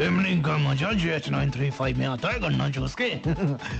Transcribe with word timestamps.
Evening 0.00 0.42
का 0.44 0.56
मज़ा 0.58 0.92
J 0.92 1.10
H 1.14 1.28
nine 1.30 1.50
three 1.50 1.70
five 1.70 1.98
में 1.98 2.06
आता 2.06 2.28
है 2.28 2.38
गन्ना 2.40 2.68
जूस 2.68 2.94
के। 3.00 3.10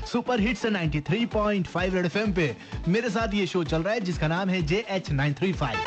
सुपर 0.06 0.40
हिट्स 0.40 0.64
93.5 0.66 1.94
रेड 1.94 2.06
एफएम 2.06 2.32
पे। 2.32 2.56
मेरे 2.88 3.10
साथ 3.10 3.34
ये 3.34 3.46
शो 3.46 3.62
चल 3.64 3.82
रहा 3.82 3.94
है 3.94 4.00
जिसका 4.00 4.28
नाम 4.28 4.48
है 4.48 4.60
J 4.62 4.84
H 4.88 5.10
nine 5.10 5.34
three 5.34 5.52
five 5.52 5.78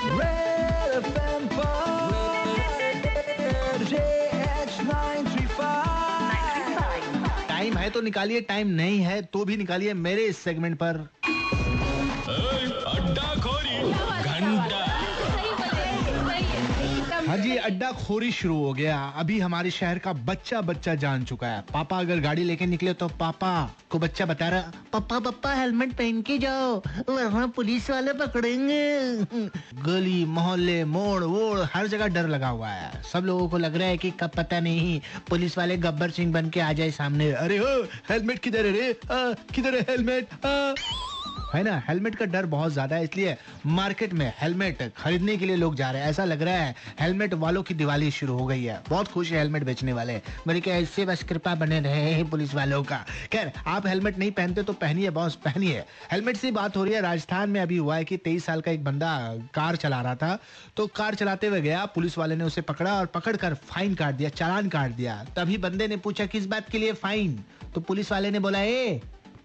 time 7.47 7.78
है 7.78 7.89
तो 7.89 8.01
निकालिए 8.01 8.41
टाइम 8.41 8.67
नहीं 8.67 8.99
है 9.01 9.21
तो 9.23 9.46
भी 9.46 9.57
निकालिए 9.57 9.94
मेरे 9.96 10.25
इस 10.25 10.37
सेगमेंट 10.37 10.78
पर। 10.78 11.07
हाँ 17.27 17.38
जी 17.38 17.55
अड्डा 17.57 17.91
खोरी 17.91 18.31
शुरू 18.31 18.55
हो 18.55 18.71
गया। 18.73 18.98
अभी 19.17 19.39
हमारे 19.39 19.71
शहर 19.71 19.98
का 19.99 20.12
बच्चा 20.25 20.59
बच्चा 20.62 20.93
जान 20.95 21.23
चुका 21.25 21.48
है। 21.48 21.61
पापा 21.73 21.98
अगर 21.99 22.19
गाड़ी 22.19 22.43
लेके 22.43 22.65
निकले 22.65 22.93
तो 22.93 23.07
पापा 23.19 23.52
को 23.89 23.99
बच्चा 23.99 24.25
बता 24.25 24.47
रहा 24.49 24.71
पापा 24.93 25.19
पापा 25.19 25.53
हेलमेट 25.53 25.93
पहन 25.93 26.21
के 26.21 26.38
जाओ 26.38 26.75
वहाँ 27.09 27.47
पुलिस 27.55 27.89
वाले 27.89 28.13
पकड़ेंगे। 28.13 29.49
गली 29.83 30.23
मोहल्ले 30.27 30.83
मोड़ 30.85 31.23
वोड़ 31.23 31.66
हर 31.73 31.88
जगह 31.88 32.07
डर 32.07 32.27
लगा 32.27 32.47
हुआ 32.49 32.69
है। 32.69 33.02
सब 33.03 33.25
लोगों 33.25 33.49
को 33.49 33.57
लग 33.57 33.75
रहा 33.75 33.88
है 33.88 33.97
कि 33.97 34.11
कब 34.19 34.31
पता 34.38 34.59
नहीं 34.59 34.99
पुलिस 35.30 35.57
वाले 35.57 35.77
गब्बर 35.77 36.11
सिंह 36.11 36.33
बन 36.33 36.49
के 36.49 36.59
आ 36.59 36.71
जाए 36.73 36.91
सामने। 36.91 37.31
अरे 37.33 37.57
हो 37.57 37.81
हेलमेट 38.09 38.39
किधर 38.39 38.66
है 38.66 38.71
रे? 38.71 38.94
किधर 39.05 39.75
है 39.75 39.81
हेलमेट? 39.89 40.45
आ, 40.45 40.73
है 41.47 41.61
ना? 41.63 41.81
हेलमेट 41.87 42.15
का 42.15 42.25
डर 42.25 42.45
बहुत 42.47 42.71
ज़्यादा 42.71 42.95
है, 42.95 43.03
इसलिए 43.03 43.35
मार्केट 43.67 44.13
में 44.13 44.31
हेलमेट 44.39 44.81
खरीदने 44.97 45.35
के 45.38 45.45
लिए 45.45 45.55
लोग 45.55 45.75
जा 45.75 45.89
रहे 45.91 46.01
हैं। 46.01 46.09
ऐसा 46.09 46.25
लग 46.25 46.41
रहा 46.41 46.55
है 46.55 46.75
हेलमेट 46.99 47.33
वालों 47.35 47.63
की 47.63 47.73
दिवाली 47.73 48.09
शुरू 48.11 48.38
हो 48.38 48.45
गई 48.47 48.63
है। 48.63 48.81
बहुत 48.89 49.07
खुश 49.07 49.31
है 49.31 49.38
हेलमेट 49.38 49.63
बेचने 49.63 49.93
वाले। 49.93 50.19
मेरे 50.47 50.61
क्या 50.61 50.75
ऐसे 50.77 51.05
बस 51.05 51.23
कृपा 51.23 51.55
बने 51.55 51.79
रहे 51.79 52.11
हैं 52.11 52.29
पुलिस 52.29 52.53
वालों 52.55 52.83
का। 52.83 52.97
खैर, 53.31 53.52
आप 53.67 53.88
हेलमेट 53.88 54.17
नहीं 54.17 54.31
पहनते 54.31 54.63
तो 54.63 54.73
पहनिए 54.75 55.09
बॉस 55.11 55.35
पहनिए। 55.45 55.83
हेलमेट 56.11 56.38
से 56.38 56.52
बात 56.52 56.77
हो 56.77 56.83
रही 56.83 56.94
है। 56.94 57.02
राजस्थान 57.02 57.50
में 57.50 57.59
अभी 57.61 57.77
हुआ 57.77 57.95
है 57.95 58.05
कि 58.05 58.17
तेईस 58.19 58.45
साल 58.45 58.61
का 58.61 58.72
एक 58.72 58.83
बंदा 58.83 59.11
कार 59.53 59.75
चला 59.77 60.02
रहा 60.02 60.16
था। 60.16 60.38
तो 60.77 60.88
कार 60.89 61.16
चलाते 61.16 61.47
हुए 61.47 61.61
गया, 61.61 61.85
पुलिस 61.88 62.17
वाले 62.17 62.35
ने 62.35 62.44
उसे 62.44 62.61
पकड़ा 62.63 62.94
और 62.94 63.05
पकड़कर 63.07 63.53
फाइन 63.66 63.95
काट 63.95 64.16
दिया, 64.16 64.29
चालान 64.31 64.69
काट 64.69 64.91
दिया। 64.91 65.23
तभी 65.35 65.57
बंदे 65.59 65.88
ने 65.88 65.97
पूछा, 65.97 66.25
किस 66.27 66.45
बात 66.47 66.69
के 66.69 66.77
लिए 66.77 66.94
फाइन 66.95 67.44
तो 67.75 67.81
पुलिस 67.81 68.11
वाले 68.11 68.31
ने 68.31 68.39
बोला, 68.39 68.59
ए, 68.59 69.02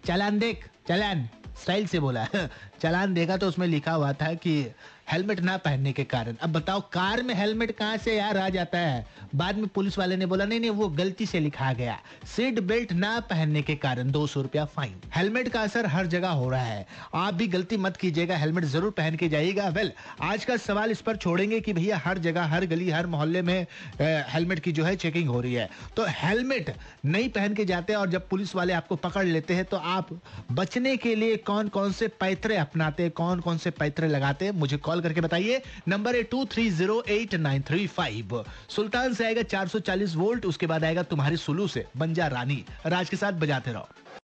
चालान 0.07 0.39
देख, 0.39 0.69
चालान। 0.89 1.29
स्टाइल 1.61 1.87
से 1.87 2.01
बोला 2.01 2.27
चलान 2.81 3.15
देखा 3.15 3.37
तो 3.37 3.49
उसमें 3.49 3.67
लिखा 3.67 3.93
हुआ 3.93 4.13
था 4.13 4.35
कि 4.35 4.75
हेलमेट 5.13 5.41
ना 5.41 5.57
पहनने 5.57 5.93
के 5.93 6.05
कारण। 6.05 6.37
अब 6.43 6.53
बताओ, 6.53 6.81
कार 6.93 7.23
में 7.23 7.35
हेलमेट 7.35 7.71
कहाँ 7.77 7.97
से 7.97 8.17
यार 8.17 8.37
आ 8.39 8.49
जाता 8.49 8.79
है? 8.79 9.07
बाद 9.35 9.57
में 9.57 9.67
पुलिस 9.69 9.99
वाले 9.99 10.17
ने 10.17 10.27
बोला, 10.27 10.45
नहीं 10.45 10.61
नहीं, 10.61 10.71
वो 10.71 10.89
गलती 10.91 11.27
से 11.27 11.41
लिखा 11.41 11.73
गया। 11.73 11.99
सीट 12.27 12.61
बेल्ट 12.61 12.93
ना 12.93 13.19
पहनने 13.31 13.63
के 13.63 13.75
कारण 13.75 14.11
दो 14.11 14.27
सौ 14.27 14.43
रुपया 14.43 14.65
फाइन। 14.67 14.95
हेलमेट 15.15 15.49
का 15.49 15.61
असर 15.61 15.87
हर 15.87 16.07
जगह 16.07 16.29
हो 16.31 16.49
रहा 16.51 16.63
है। 16.63 16.87
आप 17.15 17.35
भी 17.35 17.47
गलती 17.49 17.77
मत 17.77 17.97
कीजिएगा, 17.97 18.37
हेलमेट 18.37 18.65
ज़रूर 18.65 18.91
पहन 18.91 19.17
के 19.17 19.29
जाइएगा। 19.29 19.69
वेल, 19.69 19.93
आज 20.23 20.45
का 20.45 20.57
सवाल 20.59 20.91
इस 20.91 21.01
पर 21.01 21.17
छोड़ेंगे 21.17 21.61
कि 21.61 21.73
भैया, 21.73 22.01
हर 22.05 22.19
जगह, 22.19 22.45
हर 22.45 22.67
गली, 22.67 22.89
हर 22.91 23.07
मोहल्ले 23.07 23.43
में 23.43 23.67
हेलमेट 24.01 24.61
की 24.61 24.73
जो 24.73 24.85
है 24.85 24.95
चेकिंग 24.97 25.29
हो 25.29 25.41
रही 25.41 25.55
है। 25.55 25.69
तो 25.97 26.07
हेलमेट 26.23 26.75
नहीं 27.05 27.29
पहन 27.29 27.55
के 27.55 27.65
जाते 27.65 27.95
और 27.95 28.11
जब 28.11 28.29
पुलिस 28.29 28.55
वाले 28.57 28.73
आपको 28.73 28.97
पकड़ 28.99 29.27
लेते 29.27 29.55
हैं 29.55 29.65
तो 29.65 29.77
आप 29.77 30.09
बचने 30.53 30.97
के 30.97 31.15
लिए 31.15 31.37
कौन 31.45 31.69
कौन 31.69 31.93
से 31.93 32.09
पैतरे 32.21 32.57
अपनाते 32.57 33.09
कौन 33.13 33.41
कौन 33.41 33.59
से 33.59 33.71
पैतरे 33.73 34.09
लगाते 34.09 34.51
मुझे 34.53 34.77
कॉल 34.79 35.01
करके 35.03 35.21
बताइए। 35.21 35.61
नंबर 35.89 36.17
है 36.17 36.23
two 36.23 36.45
three 36.45 36.69
zero 36.71 37.03
eight 37.09 37.35
nine 37.37 37.63
three 37.63 37.87
five 37.89 38.45
Sultan 38.69 39.15
से 39.15 39.25
आएगा 39.27 39.43
440 39.45 40.15
वोल्ट, 40.17 40.47
उसके 40.47 40.67
बाद 40.67 40.85
आएगा 40.85 41.03
तुम्हारी 41.05 41.37
सुलू 41.39 41.69
से 41.69 41.87
बंजा 41.97 42.27
रानी 42.29 42.65
राज 42.87 43.09
के 43.09 43.17
साथ 43.17 43.33
बजाते 43.35 43.73
रहो। 43.73 43.89